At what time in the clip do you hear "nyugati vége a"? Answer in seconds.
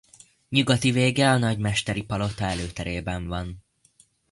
0.49-1.37